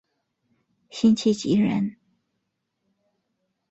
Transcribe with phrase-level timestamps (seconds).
[0.89, 1.95] 辛弃疾人。